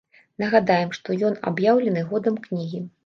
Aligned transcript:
Нагадаем, 0.43 0.89
што 0.99 1.17
ён 1.27 1.37
аб'яўлены 1.51 2.05
годам 2.15 2.41
кнігі. 2.47 2.83